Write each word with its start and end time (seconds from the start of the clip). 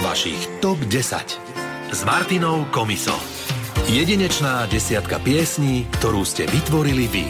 vašich 0.00 0.64
TOP 0.64 0.80
10 0.88 1.92
s 1.92 2.00
Martinou 2.08 2.64
Komiso. 2.72 3.12
Jedinečná 3.84 4.64
desiatka 4.72 5.20
piesní, 5.20 5.84
ktorú 6.00 6.24
ste 6.24 6.48
vytvorili 6.48 7.04
vy. 7.04 7.24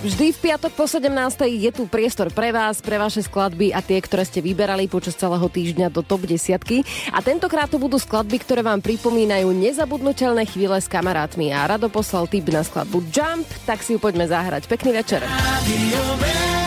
Vždy 0.00 0.32
v 0.32 0.38
piatok 0.48 0.72
po 0.72 0.88
17. 0.88 1.12
je 1.60 1.70
tu 1.76 1.84
priestor 1.84 2.32
pre 2.32 2.56
vás, 2.56 2.80
pre 2.80 2.96
vaše 2.96 3.20
skladby 3.20 3.76
a 3.76 3.84
tie, 3.84 4.00
ktoré 4.00 4.24
ste 4.24 4.40
vyberali 4.40 4.88
počas 4.88 5.12
celého 5.12 5.44
týždňa 5.44 5.92
do 5.92 6.00
top 6.00 6.24
10. 6.24 6.56
A 7.12 7.18
tentokrát 7.20 7.68
to 7.68 7.76
budú 7.76 8.00
skladby, 8.00 8.40
ktoré 8.40 8.64
vám 8.64 8.80
pripomínajú 8.80 9.52
nezabudnutelné 9.52 10.48
chvíle 10.48 10.80
s 10.80 10.88
kamarátmi. 10.88 11.52
A 11.52 11.68
Rado 11.68 11.92
poslal 11.92 12.24
tip 12.32 12.48
na 12.48 12.64
skladbu 12.64 13.12
Jump, 13.12 13.44
tak 13.68 13.84
si 13.84 13.92
ju 13.92 14.00
poďme 14.00 14.24
zahrať. 14.24 14.72
Pekný 14.72 14.96
večer. 14.96 15.20
Radio 15.20 16.59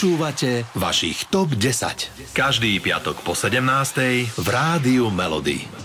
Počúvate 0.00 0.64
vašich 0.80 1.28
TOP 1.28 1.60
10. 1.60 2.32
Každý 2.32 2.80
piatok 2.80 3.20
po 3.20 3.36
17. 3.36 4.32
v 4.32 4.46
Rádiu 4.48 5.12
Melody. 5.12 5.79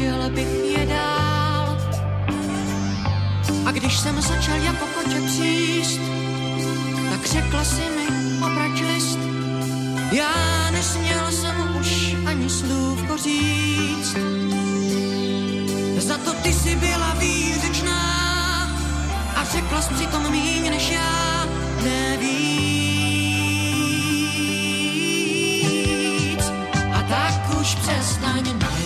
Šel 0.00 0.30
bych 0.30 0.78
je 0.78 0.86
dál. 0.86 1.78
A 3.66 3.70
když 3.70 3.98
jsem 3.98 4.20
začal 4.22 4.56
jako 4.56 4.86
koče 4.94 5.20
příst, 5.20 6.00
tak 7.10 7.26
řekla 7.26 7.64
si 7.64 7.82
mi 7.96 8.06
obrač 8.46 8.80
list. 8.80 9.18
Já 10.12 10.70
nesměl 10.70 11.32
jsem 11.32 11.76
už 11.80 12.16
ani 12.26 12.50
slůvko 12.50 13.16
říct. 13.16 14.16
Za 15.98 16.18
to 16.18 16.32
ty 16.32 16.52
si 16.52 16.76
byla 16.76 17.14
výřečná 17.14 18.02
a 19.36 19.44
řekla 19.44 19.82
jsi 19.82 19.94
přitom 19.94 20.30
míň 20.30 20.70
než 20.70 20.90
já 20.90 21.46
nevíc. 21.84 23.00
A 26.92 27.02
tak 27.02 27.60
už 27.60 27.74
přestaň 27.74 28.58
nám 28.58 28.79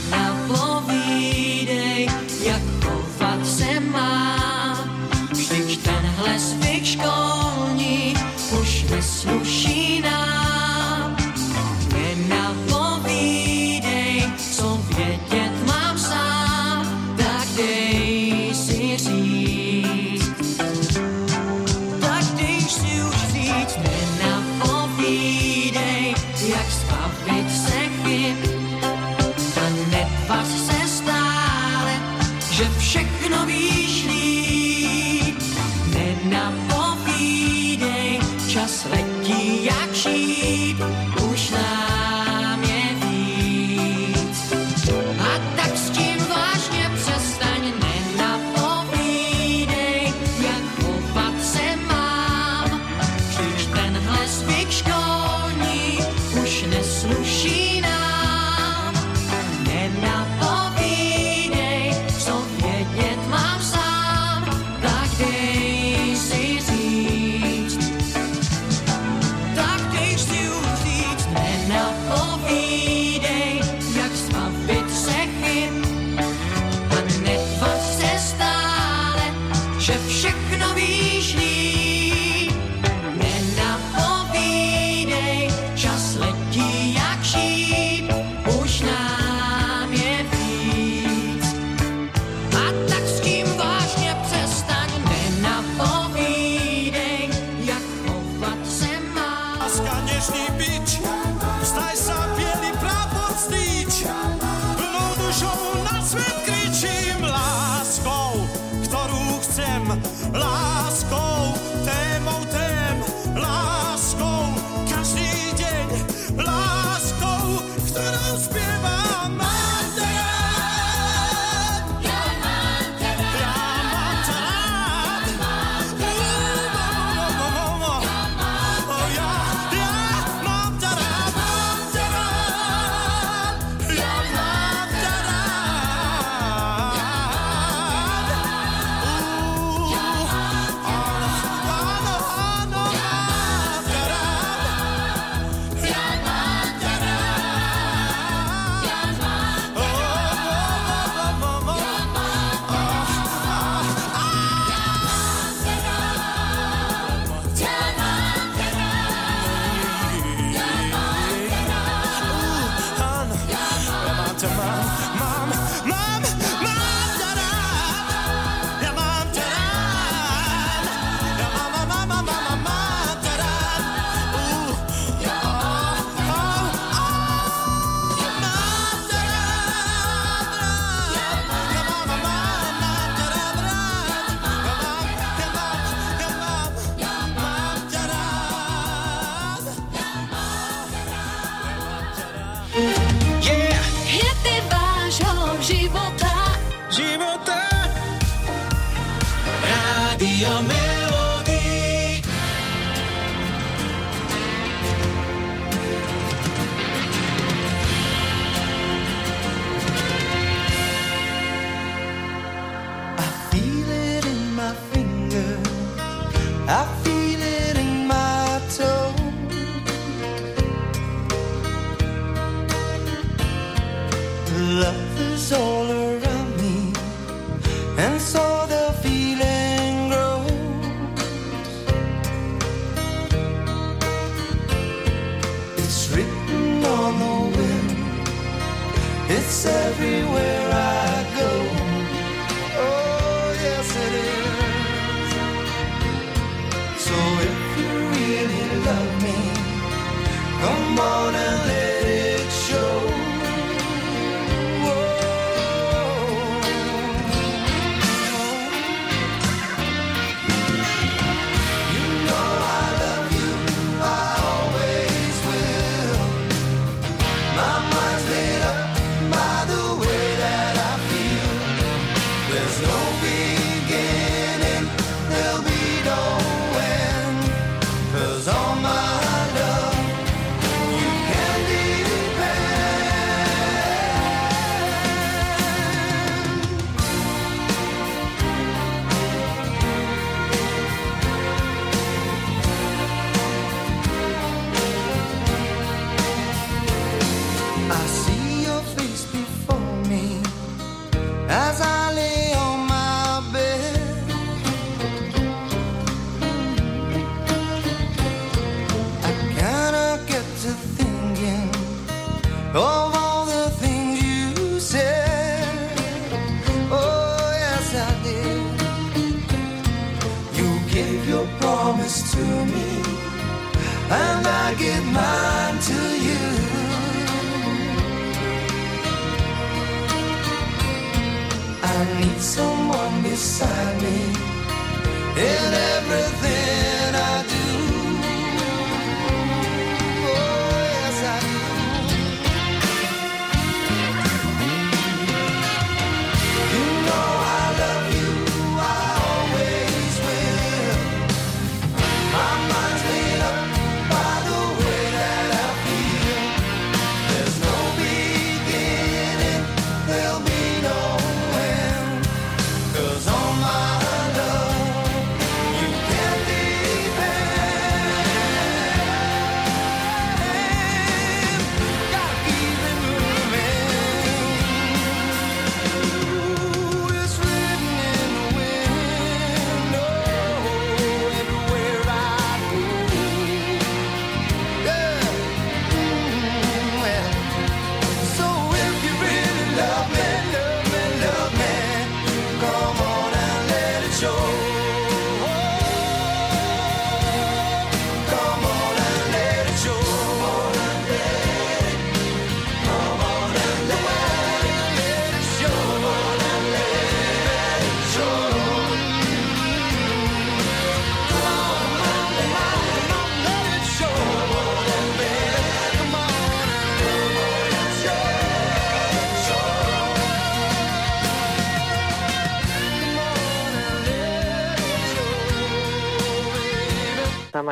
my 164.56 164.93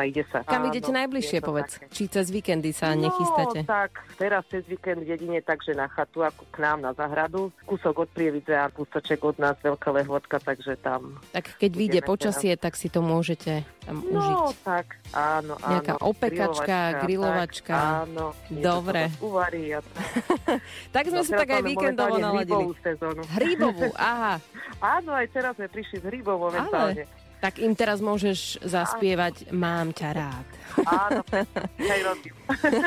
aj 0.03 0.09
ide 0.09 0.23
sa. 0.27 0.43
Kam 0.43 0.61
Áno, 0.61 0.69
idete 0.69 0.91
najbližšie, 0.91 1.35
je 1.35 1.39
to 1.39 1.47
povedz? 1.47 1.71
také. 1.73 1.85
Či 1.89 2.03
cez 2.09 2.25
víkendy 2.27 2.69
sa 2.69 2.91
nechystáte? 2.91 3.59
No, 3.59 3.69
tak 3.69 3.91
teraz 4.13 4.43
cez 4.45 4.63
víkend 4.63 5.01
jedine 5.01 5.39
takže 5.39 5.71
na 5.71 5.87
chatu, 5.87 6.21
ako 6.21 6.43
k 6.45 6.57
nám 6.59 6.77
na 6.79 6.91
zahradu. 6.91 7.49
Kúsok 7.63 8.03
od 8.03 8.09
Prievidze 8.09 8.51
a 8.53 8.67
kúsoček 8.67 9.19
od 9.21 9.37
nás, 9.37 9.55
veľká 9.57 9.89
lehôdka, 9.89 10.37
takže 10.37 10.75
tam. 10.77 11.15
Tak 11.31 11.55
keď 11.55 11.71
vyjde 11.71 11.99
počasie, 12.01 12.51
tak 12.53 12.73
si 12.73 12.87
to 12.87 12.99
môžete 12.99 13.63
tam 13.81 13.99
užiť. 14.01 14.35
No, 14.35 14.51
tak, 14.61 14.99
áno, 15.09 15.55
áno. 15.55 15.71
Nejaká 15.71 15.95
opekačka, 15.97 16.77
grilovačka. 17.01 17.73
Tak, 17.73 17.87
áno. 18.05 18.25
Dobre. 18.49 19.07
Uvarí 19.19 19.71
a 19.71 19.79
tak. 19.79 20.03
Tak 20.93 21.03
sme 21.05 21.15
No, 21.15 21.23
si 21.23 21.31
teraz 21.31 21.41
tak 21.41 21.49
aj 21.51 21.63
víkendovo 21.63 22.15
naladili. 22.17 22.43
hríbovú 22.43 22.73
sezónu. 22.79 23.21
Hríbovú, 23.31 23.87
aha. 24.11 24.35
Áno, 24.79 25.11
aj 25.11 25.27
teraz 25.29 25.55
sme 25.55 25.65
prišli 25.65 25.97
z 25.99 26.05
hríbov 26.05 26.37
momentálne. 26.41 27.07
Tak 27.43 27.59
im 27.59 27.75
teraz 27.75 27.99
môžeš 27.99 28.63
zaspievať 28.63 29.51
Mám 29.51 29.91
ťa 29.91 30.09
rád. 30.15 30.47
Áno. 30.87 31.21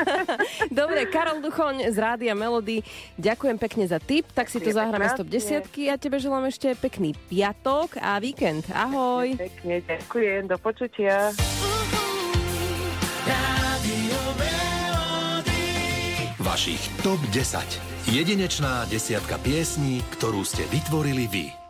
Dobre, 0.81 1.05
Karol 1.13 1.45
Duchoň 1.45 1.93
z 1.93 1.97
Rádia 2.01 2.33
Melody, 2.33 2.81
ďakujem 3.21 3.57
pekne 3.61 3.85
za 3.85 4.01
tip, 4.01 4.25
tak 4.33 4.49
si 4.49 4.57
to 4.57 4.73
zahráme 4.73 5.13
krásne. 5.13 5.29
110 5.29 5.93
a 5.93 5.95
tebe 6.01 6.17
želám 6.17 6.49
ešte 6.49 6.73
pekný 6.73 7.13
piatok 7.29 8.01
a 8.01 8.17
víkend. 8.17 8.65
Ahoj. 8.73 9.37
Pekne, 9.37 9.85
ďakujem, 9.85 10.49
do 10.49 10.57
počutia. 10.57 11.29
Vašich 16.41 16.81
TOP 17.05 17.21
10. 17.29 18.09
Jedinečná 18.09 18.89
desiatka 18.89 19.37
piesní, 19.37 20.01
ktorú 20.17 20.41
ste 20.41 20.65
vytvorili 20.73 21.29
vy. 21.29 21.66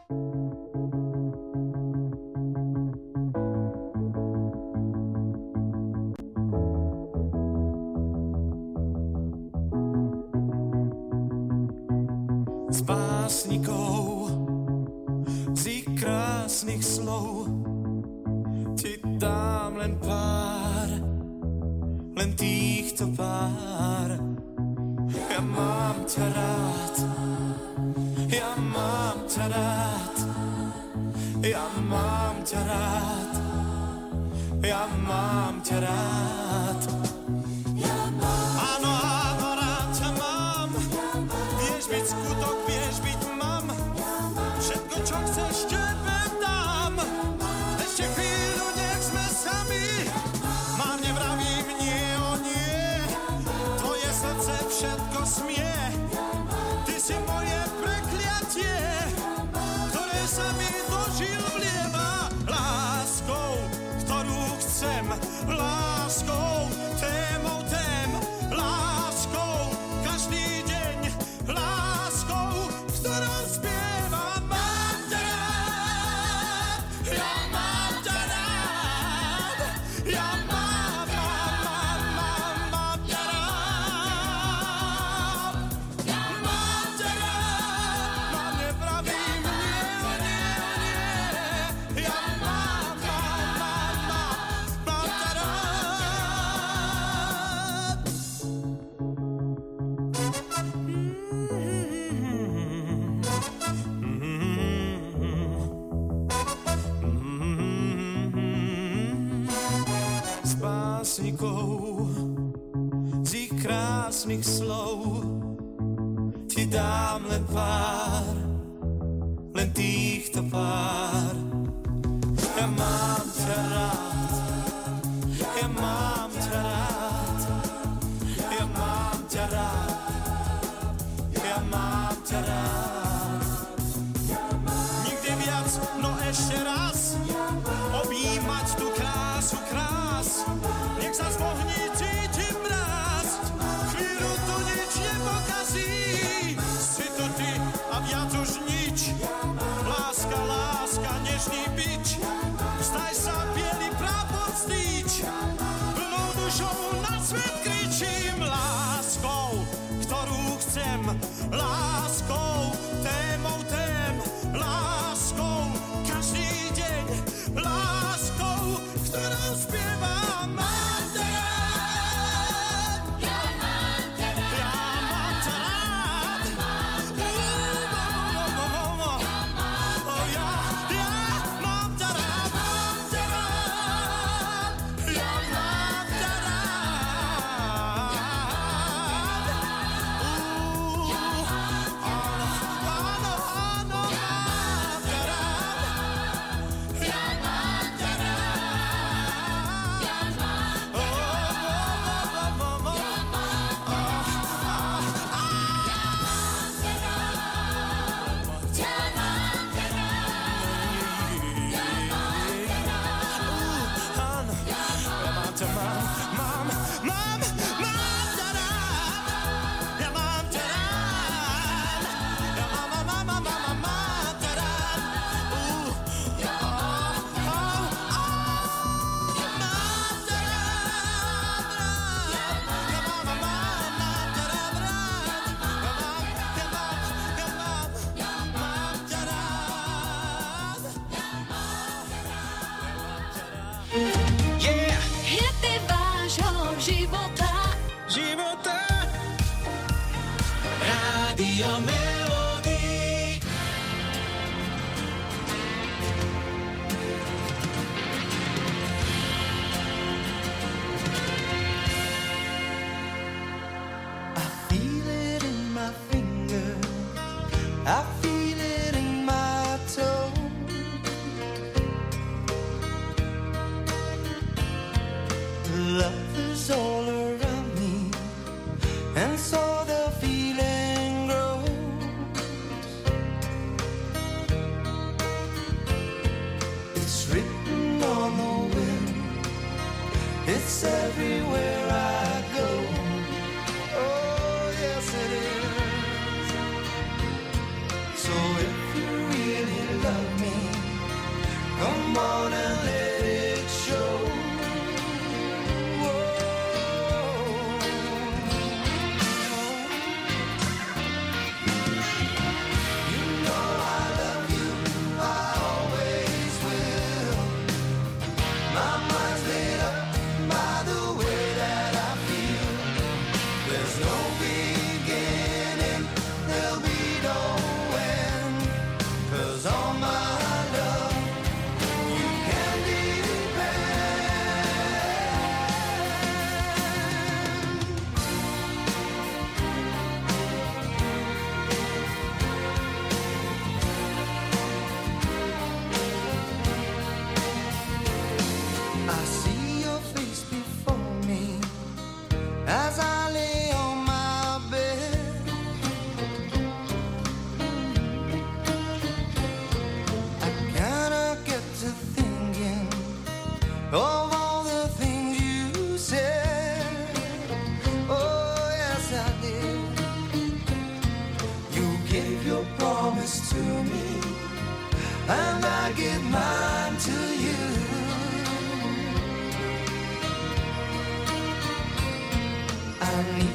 makes 114.27 114.59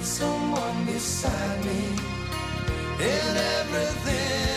someone 0.05 0.85
beside 0.85 1.65
me 1.65 1.85
in 2.99 3.37
everything. 3.37 4.52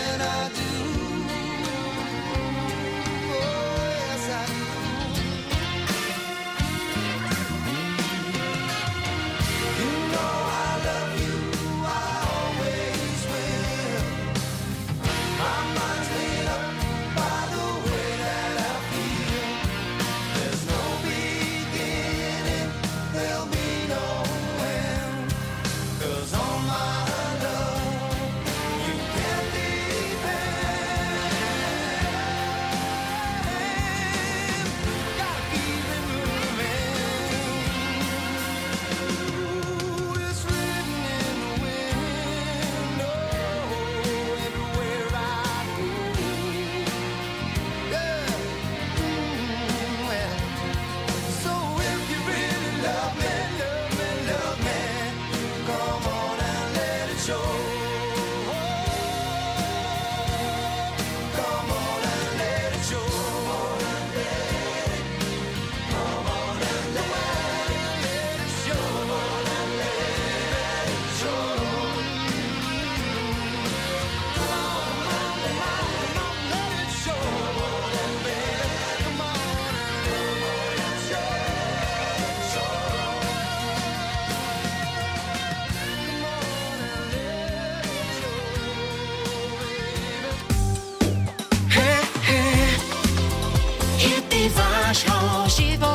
nasz 94.96 95.08
mąż 95.08 95.60
i. 95.60 95.95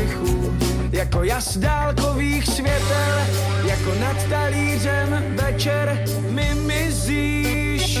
Živočichů, 0.00 0.58
jako 0.92 1.22
jas 1.24 1.56
dálkových 1.56 2.46
světel, 2.46 3.16
jako 3.64 3.94
nad 4.00 4.24
talířem 4.30 5.24
večer 5.28 6.04
mi 6.30 6.54
mizíš 6.54 7.98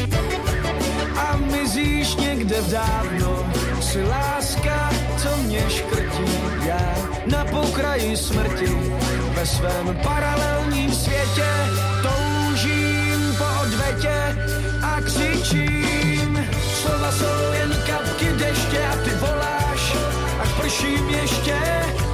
a 1.16 1.36
mizíš 1.36 2.16
někde 2.16 2.60
v 2.60 2.70
dávno. 2.70 3.52
Si 3.80 4.04
láska, 4.04 4.90
co 5.16 5.36
mě 5.36 5.62
škrtí, 5.68 6.32
já 6.66 6.94
na 7.26 7.44
pokraji 7.44 8.16
smrti 8.16 8.76
ve 9.34 9.46
svém 9.46 9.98
paralelním 10.02 10.92
světě 10.92 11.50
toužím 12.02 13.36
po 13.38 13.44
odvetě 13.62 14.36
a 14.82 15.00
křičím. 15.00 16.46
Slova 16.74 17.12
jsou 17.12 17.52
jen 17.52 17.69
ještě. 21.12 21.58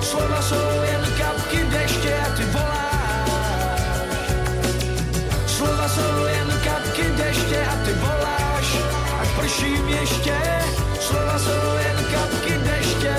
Slova 0.00 0.42
jsou 0.42 0.82
jen 0.82 1.06
kapky 1.18 1.64
deště 1.64 2.14
a 2.26 2.36
ty 2.36 2.44
voláš. 2.44 3.30
Slova 5.46 5.88
jsou 5.88 6.24
jen 6.26 6.60
kapky 6.64 7.02
deště 7.16 7.66
a 7.66 7.84
ty 7.84 7.92
voláš, 7.92 8.76
až 9.20 9.28
prším 9.40 9.88
ještě. 9.88 10.36
Slova 11.00 11.38
jsou 11.38 11.76
jen 11.86 12.04
kapky 12.12 12.52
deště. 12.58 13.16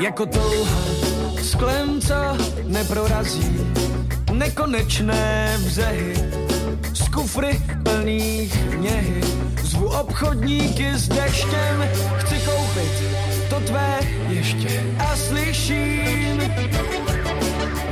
Jako 0.00 0.26
touha 0.26 0.76
sklem, 1.42 2.00
co 2.00 2.14
neprorazí 2.64 3.75
nekonečné 4.38 5.58
břehy 5.64 6.14
z 6.94 7.08
kufry 7.08 7.60
plných 7.82 8.76
něhy. 8.76 9.20
Zvu 9.62 9.88
obchodníky 9.88 10.90
s 10.94 11.08
deštěm, 11.08 11.88
chci 12.16 12.34
koupit 12.38 12.92
to 13.50 13.60
tvé 13.60 14.00
ještě 14.28 14.82
a 14.98 15.16
slyším 15.16 16.40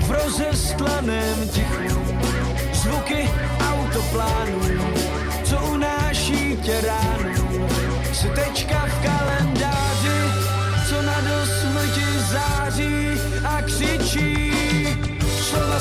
v 0.01 0.11
rozestlaném 0.11 1.49
tichu 1.49 2.05
zvuky 2.73 3.31
autoplánů, 3.73 4.61
co 5.45 5.57
unáší 5.73 6.57
tě 6.63 6.81
ránu. 6.81 7.69
Si 8.13 8.29
tečka 8.29 8.87
v 8.87 9.03
kalendáři, 9.03 10.21
co 10.89 11.03
na 11.03 11.21
do 11.21 11.47
smrti 11.47 12.07
září 12.19 13.21
a 13.45 13.63
křičí. 13.63 14.44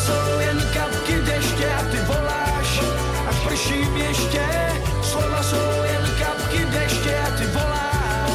Jsou 0.05 0.39
jen 0.39 0.63
kapky 0.73 1.15
deště 1.21 1.73
a 1.79 1.83
ty 1.91 1.97
voláš, 1.97 2.79
až 3.27 3.35
prším 3.47 3.97
ještě. 3.97 4.45
Slova 5.01 5.43
jsou 5.43 5.83
jen 5.83 6.09
kapky 6.19 6.65
deště 6.65 7.17
a 7.27 7.37
ty 7.37 7.45
voláš. 7.45 8.31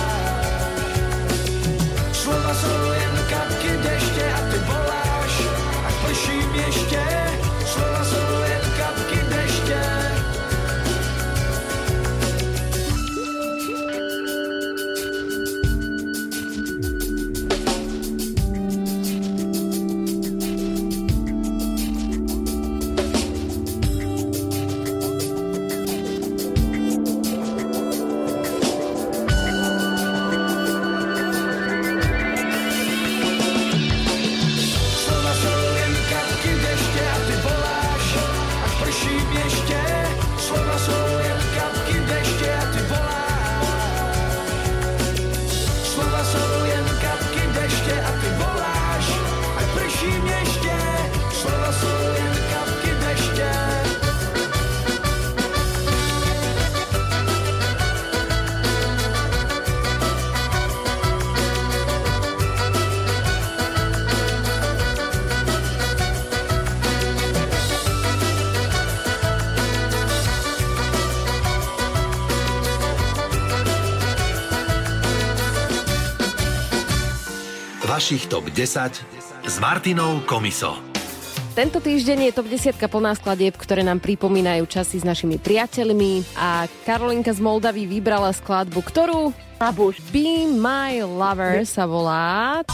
Slova 2.12 2.54
jsou 2.54 2.87
Vašich 78.08 78.32
top 78.32 78.48
10 78.48 79.04
s 79.44 79.54
Martinou 79.60 80.24
Komiso. 80.24 80.80
Tento 81.52 81.76
týždeň 81.76 82.32
je 82.32 82.32
top 82.32 82.48
10 82.48 82.80
plná 82.80 83.12
skladieb, 83.12 83.52
ktoré 83.52 83.84
nám 83.84 84.00
pripomínajú 84.00 84.64
časy 84.64 84.96
s 84.96 85.04
našimi 85.04 85.36
priateľmi 85.36 86.24
a 86.32 86.64
Karolinka 86.88 87.36
z 87.36 87.44
Moldavy 87.44 87.84
vybrala 87.84 88.32
skladbu, 88.32 88.80
ktorú 88.80 89.36
Babuš. 89.60 90.00
Be 90.08 90.48
My 90.48 91.04
Lover 91.04 91.68
sa 91.68 91.84
volá. 91.84 92.64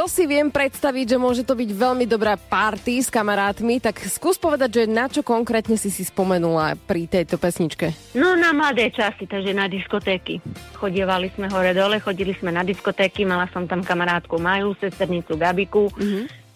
To 0.00 0.08
si 0.08 0.24
viem 0.24 0.48
predstaviť, 0.48 1.12
že 1.12 1.18
môže 1.20 1.44
to 1.44 1.52
byť 1.52 1.76
veľmi 1.76 2.08
dobrá 2.08 2.32
party 2.32 3.04
s 3.04 3.12
kamarátmi, 3.12 3.84
tak 3.84 4.00
skús 4.08 4.40
povedať, 4.40 4.80
že 4.80 4.82
na 4.88 5.12
čo 5.12 5.20
konkrétne 5.20 5.76
si 5.76 5.92
si 5.92 6.08
spomenula 6.08 6.72
pri 6.88 7.04
tejto 7.04 7.36
pesničke. 7.36 7.92
No 8.16 8.32
na 8.32 8.56
mladé 8.56 8.88
časy, 8.88 9.28
takže 9.28 9.52
na 9.52 9.68
diskotéky. 9.68 10.40
Chodievali 10.80 11.28
sme 11.36 11.52
hore 11.52 11.76
dole, 11.76 12.00
chodili 12.00 12.32
sme 12.32 12.48
na 12.48 12.64
diskotéky, 12.64 13.28
mala 13.28 13.44
som 13.52 13.68
tam 13.68 13.84
kamarátku 13.84 14.40
Maju, 14.40 14.72
sesternicu 14.80 15.36
Gabiku. 15.36 15.92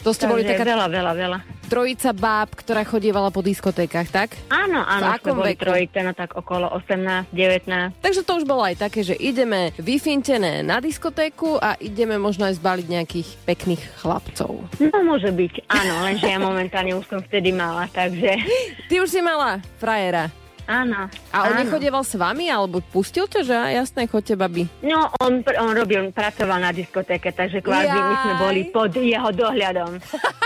To 0.01 0.17
ste 0.17 0.25
boli 0.25 0.41
takže 0.41 0.65
taká 0.65 0.65
veľa, 0.65 0.87
veľa, 0.89 1.13
veľa. 1.13 1.39
Trojica 1.75 2.15
báb, 2.15 2.55
ktorá 2.55 2.87
chodievala 2.87 3.29
po 3.29 3.43
diskotékach, 3.43 4.07
tak? 4.07 4.39
Áno, 4.47 4.79
V 4.79 4.95
áno, 4.95 5.07
akom 5.11 5.35
sme 5.35 5.41
boli 5.43 5.53
veku? 5.59 5.63
trojice, 5.67 5.99
no 6.01 6.15
tak 6.15 6.31
okolo 6.33 6.71
18, 6.71 7.35
19. 7.35 7.99
Takže 7.99 8.23
to 8.23 8.39
už 8.39 8.45
bolo 8.47 8.63
aj 8.63 8.79
také, 8.79 9.03
že 9.03 9.19
ideme 9.19 9.75
vyfintené 9.77 10.63
na 10.63 10.79
diskotéku 10.79 11.59
a 11.59 11.75
ideme 11.77 12.15
možno 12.15 12.47
aj 12.47 12.63
zbaliť 12.63 12.87
nejakých 12.87 13.29
pekných 13.43 13.83
chlapcov. 13.99 14.63
No 14.79 14.99
môže 15.03 15.29
byť, 15.29 15.67
áno, 15.67 16.07
lenže 16.07 16.27
ja 16.27 16.39
momentálne 16.39 16.95
už 16.95 17.11
som 17.11 17.19
vtedy 17.19 17.51
mala, 17.51 17.91
takže 17.91 18.39
Ty 18.89 19.03
už 19.03 19.11
si 19.11 19.19
mala 19.19 19.59
frajera. 19.77 20.31
áno. 20.65 21.11
A 21.29 21.37
on 21.45 21.59
áno. 21.59 21.61
nechodieval 21.61 22.07
s 22.07 22.15
vami, 22.15 22.47
alebo 22.47 22.79
pustil 22.81 23.27
ťa, 23.27 23.41
že 23.43 23.53
jasné, 23.75 24.07
chodte, 24.07 24.33
babi. 24.33 24.71
No, 24.81 25.11
on, 25.19 25.43
on 25.59 25.75
robil, 25.75 26.09
pracoval 26.09 26.57
na 26.57 26.71
diskotéke, 26.71 27.35
takže 27.35 27.59
kvázi 27.59 27.91
my 27.91 28.15
sme 28.17 28.35
boli 28.39 28.61
pod 28.71 28.95
jeho 28.95 29.29
dohľadom. 29.29 29.99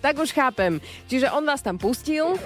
Tak 0.00 0.18
už 0.18 0.32
chápem. 0.32 0.80
Čiže 1.06 1.30
on 1.30 1.44
vás 1.44 1.60
tam 1.60 1.76
pustil 1.76 2.36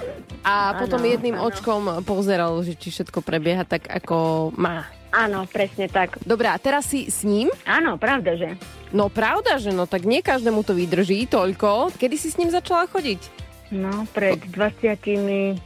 a 0.43 0.75
Áno, 0.75 0.79
potom 0.85 1.01
jedným 1.03 1.39
áno. 1.39 1.49
očkom 1.49 2.03
pozeral, 2.03 2.59
že 2.63 2.75
či 2.75 2.91
všetko 2.91 3.23
prebieha 3.23 3.63
tak, 3.63 3.87
ako 3.87 4.51
má. 4.59 4.87
Áno, 5.15 5.47
presne 5.47 5.87
tak. 5.87 6.19
Dobrá, 6.27 6.55
a 6.55 6.59
teraz 6.59 6.91
si 6.91 7.07
s 7.07 7.23
ním? 7.23 7.47
Áno, 7.63 7.95
pravda, 7.95 8.35
že? 8.35 8.59
No 8.91 9.07
pravda, 9.07 9.63
že 9.63 9.71
no, 9.71 9.87
tak 9.87 10.03
nie 10.03 10.19
každému 10.19 10.67
to 10.67 10.75
vydrží 10.75 11.31
toľko. 11.31 11.95
Kedy 11.95 12.17
si 12.19 12.35
s 12.35 12.39
ním 12.39 12.51
začala 12.51 12.91
chodiť? 12.91 13.47
No, 13.71 14.07
pred 14.11 14.39
29 14.51 15.59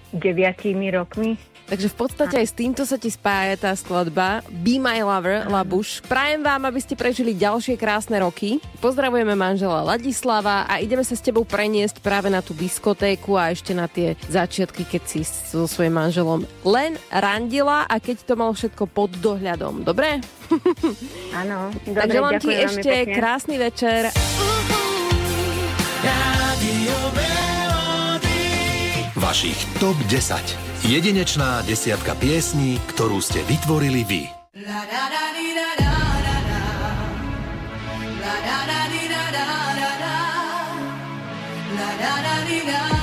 rokmi. 0.92 1.36
Takže 1.68 1.92
v 1.92 1.96
podstate 2.00 2.40
aj 2.40 2.48
s 2.48 2.56
týmto 2.56 2.82
sa 2.88 2.96
ti 2.96 3.12
spája 3.12 3.60
tá 3.60 3.76
skladba 3.76 4.40
Be 4.48 4.80
My 4.80 5.04
Lover, 5.04 5.44
Labuš. 5.52 6.00
Prajem 6.08 6.40
vám, 6.40 6.64
aby 6.64 6.80
ste 6.80 6.96
prežili 6.96 7.36
ďalšie 7.36 7.76
krásne 7.76 8.16
roky. 8.24 8.56
Pozdravujeme 8.80 9.36
manžela 9.36 9.84
Ladislava 9.84 10.64
a 10.64 10.80
ideme 10.80 11.04
sa 11.04 11.12
s 11.12 11.20
tebou 11.20 11.44
preniesť 11.44 12.00
práve 12.00 12.32
na 12.32 12.40
tú 12.40 12.56
diskotéku 12.56 13.36
a 13.36 13.52
ešte 13.52 13.76
na 13.76 13.84
tie 13.84 14.16
začiatky, 14.32 14.88
keď 14.88 15.02
si 15.04 15.20
so 15.28 15.68
svojím 15.68 16.00
manželom 16.00 16.48
len 16.64 16.96
randila 17.12 17.84
a 17.84 18.00
keď 18.00 18.24
to 18.24 18.34
mal 18.40 18.56
všetko 18.56 18.88
pod 18.88 19.12
dohľadom. 19.20 19.84
Dobre? 19.84 20.24
Áno, 21.36 21.68
dobre, 21.84 22.00
tak 22.00 22.08
želám 22.08 22.32
ti 22.40 22.48
ďakujem 22.48 22.56
veľmi 22.64 22.80
ešte 22.80 22.94
krásny 23.12 23.56
večer. 23.60 24.08
Vašich 29.18 29.58
TOP 29.82 29.98
10. 30.06 30.86
Jedinečná 30.86 31.66
desiatka 31.66 32.14
piesní, 32.14 32.78
ktorú 32.94 33.18
ste 33.18 33.42
vytvorili 33.50 34.06
vy. 34.06 34.22
La, 34.62 34.86
da, 34.86 35.04
da, 35.10 35.24
di, 35.34 35.48
da, 35.58 35.68
da, 35.74 35.94
da, 36.22 36.36
da. 36.46 36.62
La, 38.22 38.34
da, 38.46 38.58
da, 42.22 42.34
di, 42.46 42.62
da. 42.62 42.97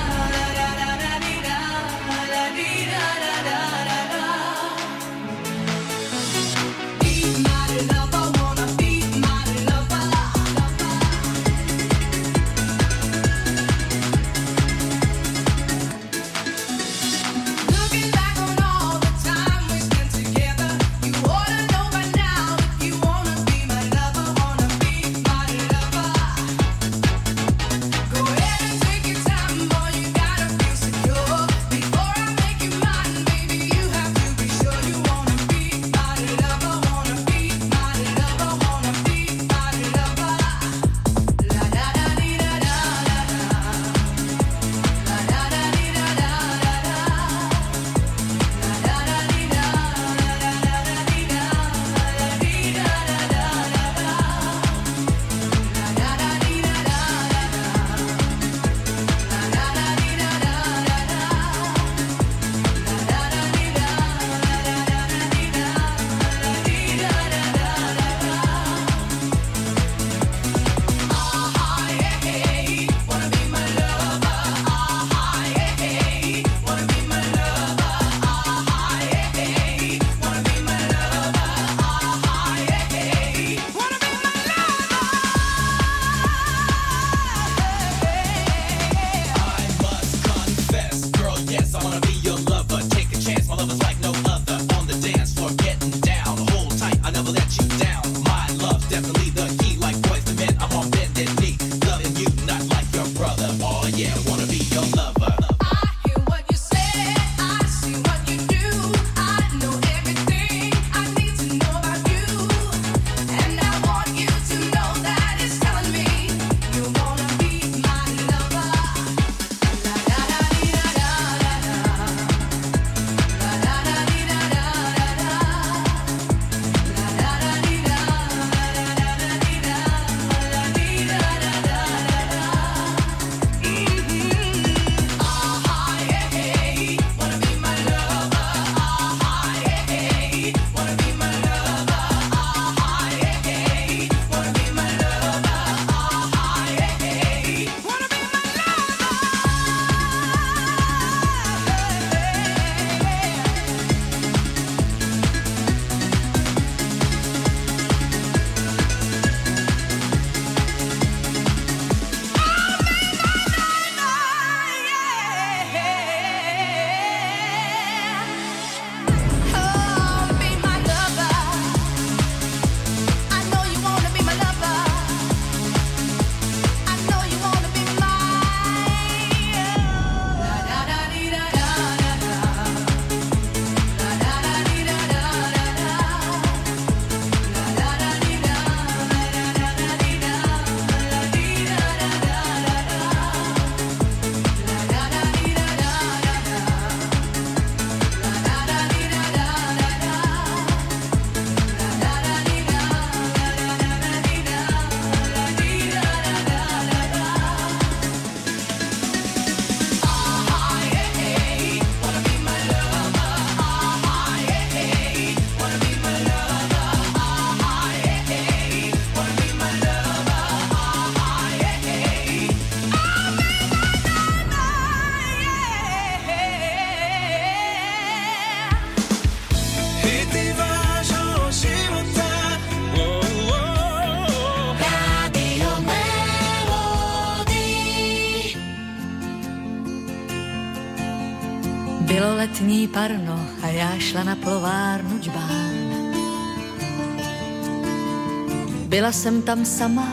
Byla 248.96 249.12
jsem 249.12 249.42
tam 249.42 249.64
sama, 249.64 250.08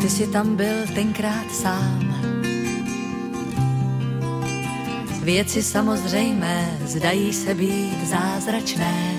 ty 0.00 0.10
si 0.10 0.26
tam 0.26 0.56
byl 0.56 0.86
tenkrát 0.94 1.54
sám. 1.54 2.14
Věci 5.22 5.62
samozřejmé 5.62 6.78
zdají 6.84 7.32
se 7.32 7.54
být 7.54 8.08
zázračné. 8.08 9.14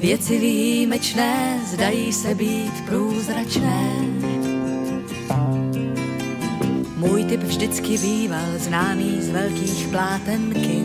Věci 0.00 0.38
výjimečné 0.38 1.60
zdají 1.66 2.12
se 2.12 2.34
být 2.34 2.84
průzračné. 2.86 3.92
Můj 6.96 7.24
typ 7.24 7.40
vždycky 7.42 7.98
býval 7.98 8.58
známý 8.58 9.22
z 9.22 9.30
velkých 9.30 9.88
plátenky. 9.88 10.84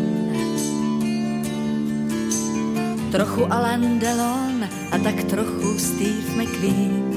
Trochu 3.11 3.53
Alan 3.53 3.99
Delon 3.99 4.46
a 4.91 4.97
tak 4.97 5.23
trochu 5.23 5.79
Steve 5.79 6.43
McQueen. 6.43 7.07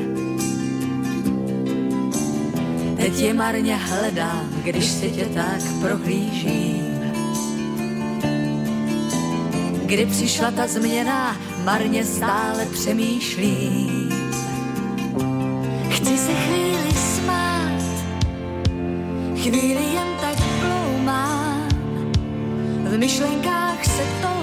Teď 2.96 3.18
je 3.18 3.34
marně 3.34 3.76
hledám, 3.76 4.50
když 4.62 4.86
se 4.86 5.08
tě 5.08 5.24
tak 5.24 5.62
prohlížím. 5.80 7.00
Kdy 9.86 10.06
přišla 10.06 10.50
ta 10.50 10.66
změna, 10.66 11.36
marně 11.64 12.04
stále 12.04 12.66
přemýšlím. 12.66 14.10
Chci 15.88 16.18
se 16.18 16.34
chvíli 16.34 16.92
smát, 16.92 17.82
chvíli 19.36 19.84
jen 19.94 20.08
tak 20.20 20.36
ploumám, 20.60 21.68
v 22.84 22.98
myšlenkách 22.98 23.84
se 23.84 24.02
to 24.22 24.39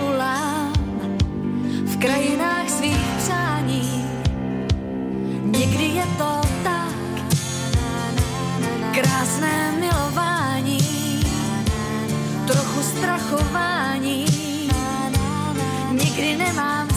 v 1.98 2.00
krajinách 2.00 2.70
svých 2.70 3.06
přání. 3.18 4.06
Někdy 5.44 5.84
je 5.84 6.06
to 6.18 6.42
tak, 6.64 6.96
krásné 8.94 9.72
milování, 9.80 10.80
trochu 12.48 12.82
strachování, 12.82 14.26
nikdy 15.92 16.38
nemám 16.38 16.97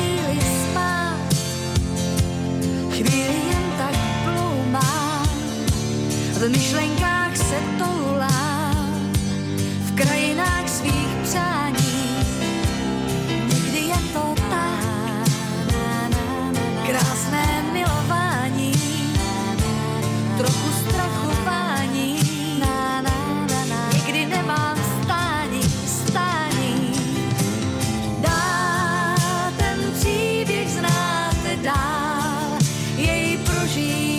v 6.41 6.49
myšlenkách 6.49 7.37
se 7.37 7.55
toulám, 7.77 9.11
v 9.85 9.95
krajinách 9.95 10.69
svých 10.69 11.15
přání. 11.23 12.25
Někdy 13.53 13.77
je 13.77 13.97
to 14.13 14.35
tak, 14.49 15.29
krásné 16.85 17.63
milování, 17.73 18.73
trochu 20.37 20.69
strachování, 20.89 22.19
nikdy 23.93 24.25
nemám 24.25 24.77
stání, 25.03 25.63
stání. 25.85 26.91
Dál 28.19 29.51
ten 29.57 29.79
příběh 29.99 30.69
znáte 30.69 31.55
dál, 31.63 32.57
jej 32.97 33.37
prožíváte 33.37 34.10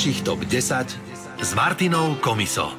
Vašich 0.00 0.24
top 0.24 0.48
10 0.48 1.44
s 1.44 1.50
Martinou 1.52 2.16
Komiso. 2.24 2.72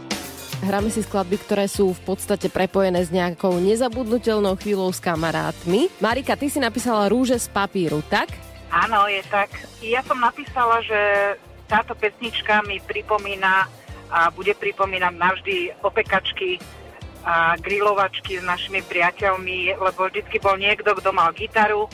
Hráme 0.65 0.89
si 0.89 1.05
skladby, 1.05 1.37
ktoré 1.45 1.69
sú 1.69 1.93
v 1.93 2.01
podstate 2.01 2.49
prepojené 2.49 2.97
s 2.97 3.13
nejakou 3.13 3.61
nezabudnutelnou 3.61 4.57
chvíľou 4.57 4.89
s 4.89 4.97
kamarátmi. 4.97 5.93
Marika, 6.01 6.33
ty 6.33 6.49
si 6.49 6.57
napísala 6.57 7.13
Rúže 7.13 7.37
z 7.37 7.45
papíru, 7.53 8.01
tak? 8.09 8.33
Áno, 8.73 9.05
je 9.05 9.21
tak. 9.29 9.53
Ja 9.85 10.01
som 10.01 10.17
napísala, 10.17 10.81
že 10.81 10.97
táto 11.69 11.93
pesnička 11.93 12.65
mi 12.65 12.81
pripomína 12.81 13.69
a 14.09 14.33
bude 14.33 14.57
pripomínať 14.57 15.13
navždy 15.13 15.77
opekačky 15.85 16.57
a 17.21 17.53
grilovačky 17.61 18.41
s 18.41 18.43
našimi 18.49 18.81
priateľmi, 18.81 19.77
lebo 19.77 20.09
vždycky 20.09 20.41
bol 20.41 20.57
niekto, 20.57 20.97
kto 20.97 21.13
mal 21.13 21.29
gitaru 21.37 21.85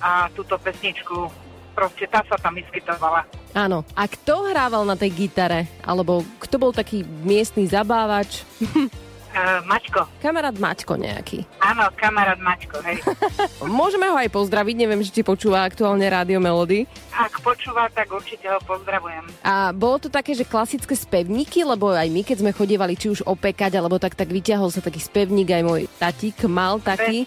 a 0.00 0.32
túto 0.32 0.56
pesničku, 0.56 1.49
proste 1.72 2.04
tá 2.10 2.20
sa 2.26 2.36
tam 2.36 2.58
vyskytovala. 2.58 3.24
Áno. 3.54 3.82
A 3.96 4.06
kto 4.06 4.50
hrával 4.50 4.86
na 4.86 4.94
tej 4.94 5.10
gitare? 5.26 5.66
Alebo 5.82 6.22
kto 6.38 6.56
bol 6.60 6.72
taký 6.74 7.02
miestny 7.26 7.66
zabávač? 7.66 8.46
Uh, 8.62 9.62
Maťko. 9.70 10.06
Kamarát 10.22 10.54
Maťko 10.54 10.94
nejaký. 10.94 11.42
Áno, 11.58 11.90
kamarát 11.98 12.38
Maťko, 12.38 12.78
hej. 12.86 12.98
Môžeme 13.66 14.06
ho 14.10 14.16
aj 14.18 14.30
pozdraviť, 14.30 14.74
neviem, 14.78 15.02
či 15.02 15.20
ti 15.20 15.22
počúva 15.26 15.66
aktuálne 15.66 16.06
Rádio 16.06 16.38
Melody. 16.38 16.86
Ak 17.10 17.42
počúva, 17.42 17.90
tak 17.90 18.10
určite 18.10 18.46
ho 18.50 18.58
pozdravujem. 18.62 19.26
A 19.42 19.74
bolo 19.74 19.98
to 19.98 20.08
také, 20.10 20.34
že 20.34 20.46
klasické 20.46 20.94
spevníky, 20.94 21.66
lebo 21.66 21.90
aj 21.90 22.06
my, 22.06 22.22
keď 22.22 22.36
sme 22.42 22.54
chodievali 22.54 22.94
či 22.94 23.10
už 23.10 23.26
opekať, 23.26 23.78
alebo 23.78 23.98
tak, 23.98 24.14
tak 24.14 24.30
vyťahol 24.30 24.70
sa 24.70 24.82
taký 24.82 25.02
spevník, 25.02 25.50
aj 25.50 25.62
môj 25.66 25.82
tatík 25.98 26.38
mal 26.46 26.78
taký. 26.78 27.26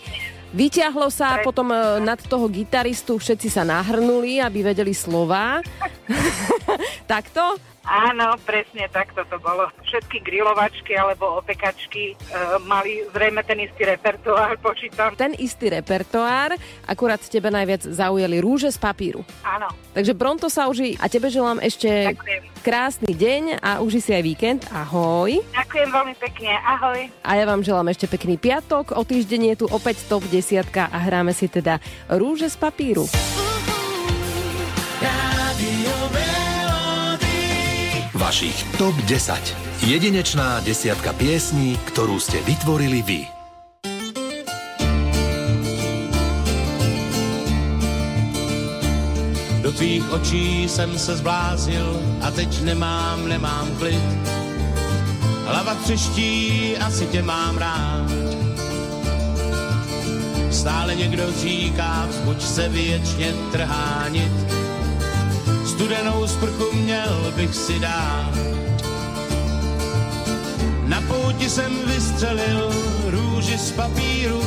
Vyťahlo 0.54 1.10
sa 1.10 1.36
a 1.36 1.42
potom 1.42 1.74
e, 1.74 1.98
nad 2.06 2.22
toho 2.22 2.46
gitaristu 2.46 3.18
všetci 3.18 3.50
sa 3.50 3.66
nahrnuli, 3.66 4.38
aby 4.38 4.62
vedeli 4.62 4.94
slová. 4.94 5.66
Takto? 7.10 7.73
Áno, 7.84 8.40
presne 8.48 8.88
takto 8.88 9.28
to 9.28 9.36
bolo. 9.44 9.68
Všetky 9.84 10.24
grilovačky 10.24 10.96
alebo 10.96 11.44
opekačky 11.44 12.16
e, 12.16 12.40
mali 12.64 13.04
zrejme 13.12 13.44
ten 13.44 13.60
istý 13.60 13.84
repertoár, 13.84 14.56
počítam. 14.64 15.12
Ten 15.20 15.36
istý 15.36 15.68
repertoár, 15.68 16.56
akurát 16.88 17.20
tebe 17.20 17.52
najviac 17.52 17.84
zaujali 17.84 18.40
rúže 18.40 18.72
z 18.72 18.80
papíru. 18.80 19.28
Áno. 19.44 19.68
Takže 19.92 20.16
pronto 20.16 20.48
sa 20.48 20.72
uži 20.72 20.96
a 20.96 21.12
tebe 21.12 21.28
želám 21.28 21.60
ešte 21.60 22.16
Ďakujem. 22.16 22.42
krásny 22.64 23.12
deň 23.12 23.44
a 23.60 23.84
uži 23.84 24.00
si 24.00 24.12
aj 24.16 24.24
víkend. 24.24 24.62
Ahoj. 24.72 25.44
Ďakujem 25.52 25.90
veľmi 25.92 26.16
pekne, 26.24 26.56
ahoj. 26.64 27.00
A 27.28 27.32
ja 27.36 27.44
vám 27.44 27.68
želám 27.68 27.92
ešte 27.92 28.08
pekný 28.08 28.40
piatok. 28.40 28.96
O 28.96 29.04
týždeň 29.04 29.42
je 29.54 29.56
tu 29.60 29.66
opäť 29.68 30.08
top 30.08 30.24
10 30.32 30.72
a 30.72 30.98
hráme 31.04 31.36
si 31.36 31.52
teda 31.52 31.84
rúže 32.08 32.48
z 32.48 32.56
papíru. 32.56 33.04
Vašich 38.24 38.80
top 38.80 38.96
10. 39.04 39.36
Jedinečná 39.84 40.64
desiatka 40.64 41.12
piesní, 41.12 41.76
ktorú 41.92 42.16
ste 42.24 42.40
vytvorili 42.48 43.04
vy. 43.04 43.28
Do 49.60 49.76
tvých 49.76 50.08
očí 50.08 50.72
jsem 50.72 50.96
se 50.96 51.20
zbláznil 51.20 52.00
a 52.24 52.32
teď 52.32 52.64
nemám, 52.64 53.28
nemám 53.28 53.68
klid. 53.76 54.08
Hlava 55.44 55.76
třeští, 55.84 56.32
asi 56.80 57.06
tě 57.12 57.20
mám 57.20 57.60
rád. 57.60 58.08
Stále 60.48 60.96
někdo 60.96 61.28
říká, 61.44 62.08
vzbuď 62.08 62.40
se 62.42 62.70
věčně 62.70 63.36
trhánit. 63.52 64.63
Studenou 65.66 66.28
sprchu 66.28 66.66
měl 66.74 67.34
bych 67.36 67.56
si 67.56 67.80
dát. 67.80 68.34
Na 70.88 71.02
pouti 71.02 71.50
jsem 71.50 71.72
vystřelil 71.86 72.72
růži 73.12 73.58
z 73.58 73.72
papíru, 73.72 74.44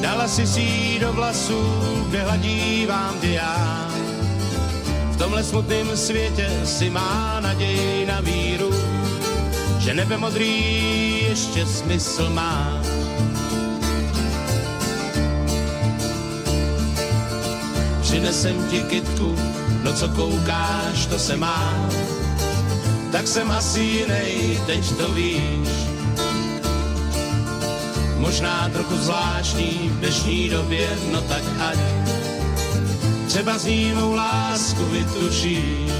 Dala 0.00 0.28
si 0.28 0.46
si 0.46 0.98
do 1.00 1.12
vlasů, 1.12 1.62
kde 2.08 2.22
hladívám 2.22 3.20
tě 3.20 3.28
já. 3.28 3.90
V 5.10 5.16
tomhle 5.16 5.42
smutném 5.44 5.96
světě 5.96 6.48
si 6.64 6.90
má 6.90 7.40
naději 7.40 8.06
na 8.06 8.20
víru, 8.20 8.70
že 9.78 9.94
nebe 9.94 10.16
modrý 10.16 10.62
ještě 11.28 11.66
smysl 11.66 12.30
má. 12.30 12.82
Přinesem 18.16 18.68
ti 18.70 18.80
kytku, 18.80 19.36
no 19.82 19.92
co 19.92 20.08
koukáš, 20.08 21.06
to 21.06 21.18
se 21.18 21.36
má. 21.36 21.88
Tak 23.12 23.26
jsem 23.28 23.50
asi 23.50 23.80
jinej, 23.80 24.60
teď 24.66 24.96
to 24.96 25.12
víš. 25.12 25.68
Možná 28.16 28.68
trochu 28.72 28.96
zvláštní 28.96 29.90
v 29.92 29.98
dnešní 29.98 30.48
době, 30.48 30.88
no 31.12 31.20
tak 31.20 31.42
ať 31.60 31.78
třeba 33.26 33.58
s 33.58 33.64
ní 33.64 33.92
mou 33.94 34.12
lásku 34.12 34.84
vytušíš. 34.84 35.92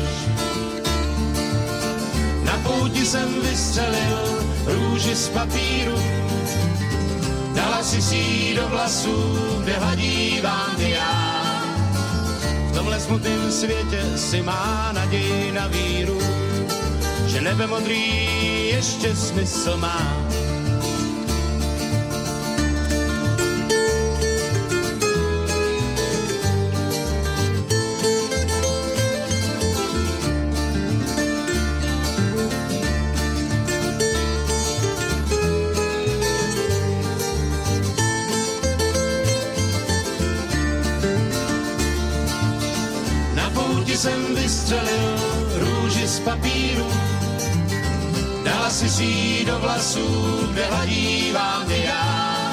pouti 2.62 3.07
jsem 3.07 3.41
vystřelil 3.43 4.45
růži 4.64 5.17
z 5.17 5.29
papíru. 5.29 5.99
Dala 7.55 7.83
si 7.83 8.03
si 8.03 8.55
do 8.57 8.69
vlasů, 8.69 9.39
kde 9.62 9.73
hladí 9.73 10.41
vám 10.41 10.81
já. 10.81 11.36
Tomhle 12.87 13.01
smutném 13.01 13.53
světě 13.53 14.03
si 14.16 14.43
má 14.43 14.93
naději 14.93 15.53
na 15.53 15.66
víru, 15.66 16.18
že 17.26 17.41
nebe 17.41 17.66
modrý 17.66 18.66
ještě 18.66 19.16
smysl 19.16 19.76
má. 19.76 20.26
Vlasů, 49.77 50.49
kde 50.53 50.64
hladí 50.66 51.33
vám 51.33 51.70
já. 51.70 52.53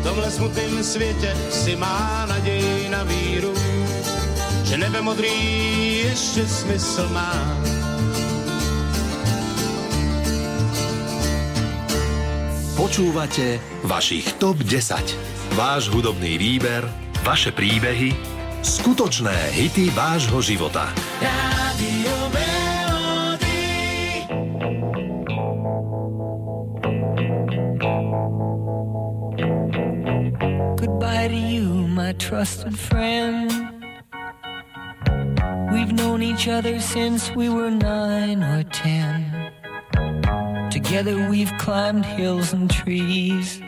V 0.00 0.02
tomhle 0.02 0.30
smutném 0.30 0.84
světě 0.84 1.36
si 1.50 1.76
má 1.76 2.26
naději 2.28 2.88
na 2.88 3.02
víru, 3.02 3.54
že 4.64 4.78
nebe 4.78 5.02
modrý 5.02 5.98
ještě 5.98 6.46
smysl 6.46 7.08
má. 7.08 7.34
Počúvate 12.76 13.60
vašich 13.82 14.32
TOP 14.42 14.56
10. 14.56 14.98
Váš 15.54 15.88
hudobný 15.88 16.38
výber, 16.38 16.94
vaše 17.22 17.50
príbehy, 17.54 18.14
skutočné 18.62 19.50
hity 19.54 19.90
vášho 19.90 20.42
života. 20.42 20.94
Radio 21.22 22.17
known 36.08 36.22
each 36.22 36.48
other 36.48 36.80
since 36.80 37.30
we 37.34 37.50
were 37.50 37.70
nine 37.70 38.42
or 38.42 38.62
ten. 38.62 39.52
Together 40.70 41.28
we've 41.28 41.52
climbed 41.58 42.06
hills 42.06 42.54
and 42.54 42.70
trees. 42.70 43.60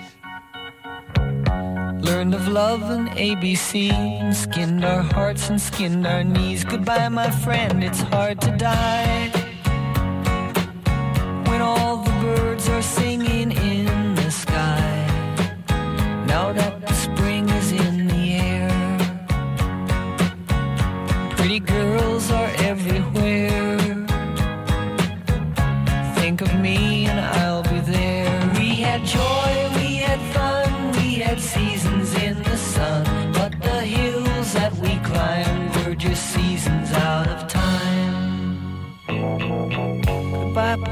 Learned 2.09 2.35
of 2.35 2.49
love 2.49 2.83
and 2.97 3.11
ABC 3.11 3.93
and 3.93 4.35
skinned 4.35 4.87
our 4.87 5.03
hearts 5.03 5.51
and 5.51 5.61
skinned 5.61 6.07
our 6.07 6.25
knees. 6.25 6.65
Goodbye, 6.65 7.11
my 7.11 7.31
friend, 7.31 7.85
it's 7.85 8.01
hard 8.01 8.41
to 8.41 8.51
die. 8.57 9.40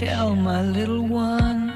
Michelle, 0.00 0.34
my 0.34 0.62
little 0.62 1.02
one. 1.02 1.74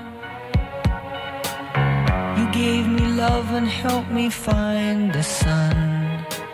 You 2.38 2.50
gave 2.52 2.88
me 2.88 3.06
love 3.08 3.52
and 3.52 3.68
helped 3.68 4.10
me 4.10 4.30
find 4.30 5.12
the 5.12 5.22
sun. 5.22 5.76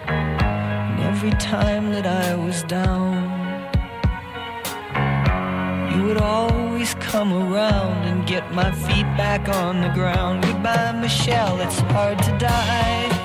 And 0.09 1.01
every 1.01 1.31
time 1.39 1.93
that 1.93 2.09
I 2.09 2.35
was 2.35 2.65
down, 2.65 3.15
you 5.95 6.07
would 6.07 6.21
always 6.21 6.95
come 6.95 7.33
around 7.33 8.05
and 8.05 8.27
get 8.27 8.53
my 8.53 8.73
feet 8.73 9.07
back 9.17 9.49
on 9.49 9.81
the 9.81 9.91
ground. 9.91 10.43
Goodbye, 10.43 10.91
Michelle, 11.01 11.61
it's 11.61 11.79
hard 11.93 12.19
to 12.19 12.37
die. 12.39 13.20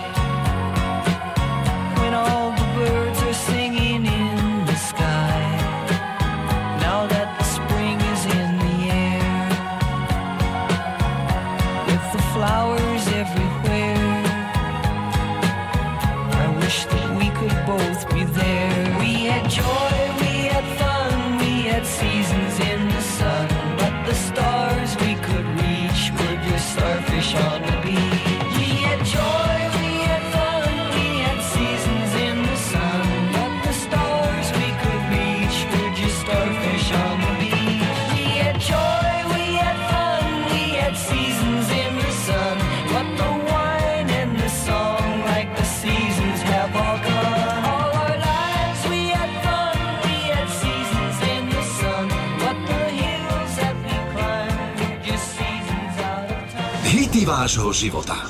Vášho 57.26 57.73
života. 57.73 58.30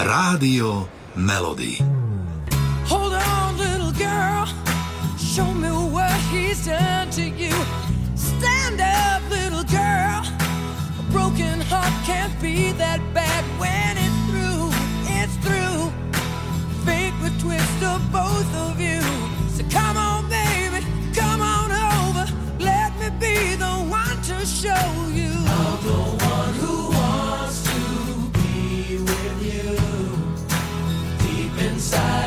Rádio 0.00 0.88
Melody. 1.14 1.91
side. 31.92 32.21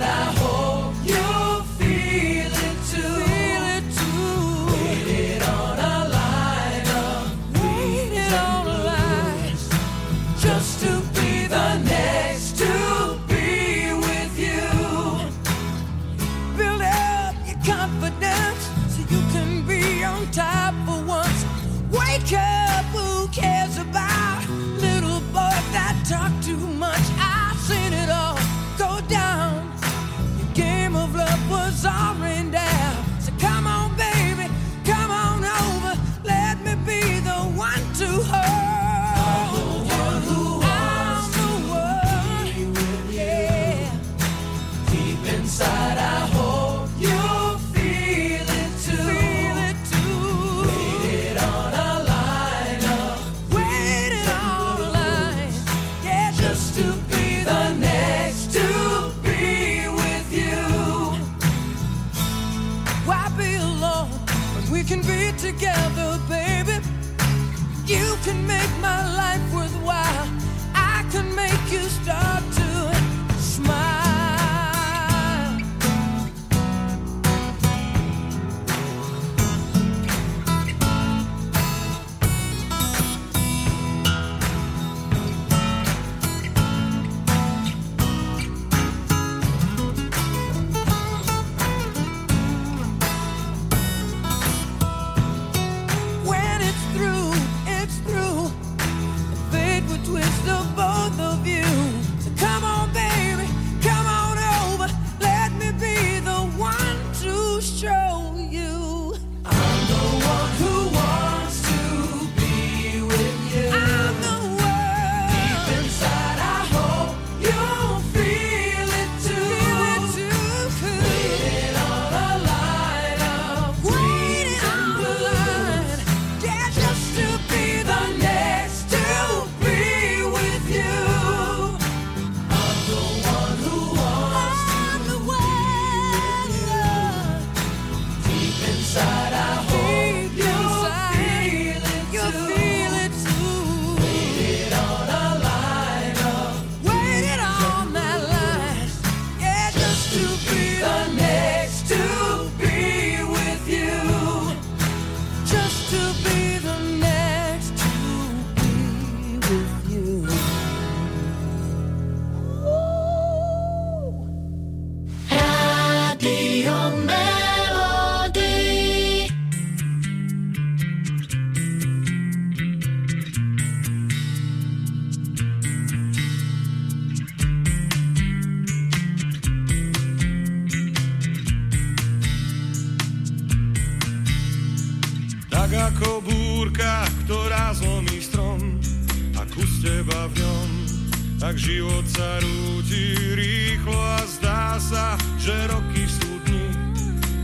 tak 191.46 191.62
život 191.62 192.02
sa 192.10 192.42
rúti 192.42 193.14
rýchlo 193.38 193.94
a 193.94 194.26
zdá 194.26 194.82
sa, 194.82 195.14
že 195.38 195.54
roky 195.70 196.10
sú 196.10 196.42
dni 196.42 196.74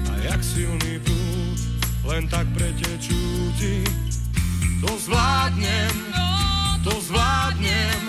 a 0.09 0.13
jak 0.25 0.41
silný 0.41 0.97
prúd 1.05 1.57
len 2.09 2.25
tak 2.25 2.49
pretečú 2.57 3.53
ti. 3.61 3.85
To 4.81 4.89
zvládnem, 5.05 5.93
to 6.81 6.97
zvládnem, 6.97 8.01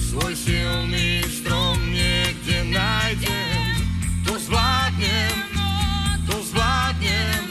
svoj 0.00 0.32
silný 0.32 1.20
strom 1.28 1.76
niekde 1.92 2.64
nájdem. 2.72 3.84
To 4.24 4.40
zvládnem, 4.40 5.36
to 6.24 6.40
zvládnem, 6.40 7.42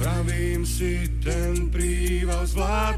pravím 0.00 0.64
si 0.64 1.12
ten 1.20 1.68
príval 1.68 2.48
zvládnem. 2.48 2.95